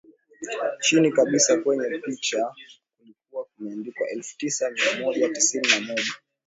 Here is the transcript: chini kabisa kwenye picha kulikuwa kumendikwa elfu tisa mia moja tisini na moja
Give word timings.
chini 0.79 1.11
kabisa 1.11 1.57
kwenye 1.57 1.99
picha 2.03 2.55
kulikuwa 2.97 3.45
kumendikwa 3.45 4.09
elfu 4.09 4.37
tisa 4.37 4.71
mia 4.71 4.99
moja 5.01 5.29
tisini 5.29 5.67
na 5.69 5.79
moja 5.79 6.11